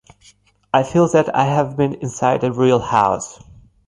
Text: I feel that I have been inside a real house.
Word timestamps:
I 0.73 0.81
feel 0.81 1.07
that 1.09 1.35
I 1.35 1.43
have 1.45 1.77
been 1.77 1.93
inside 1.93 2.43
a 2.43 2.51
real 2.51 2.79
house. 2.79 3.39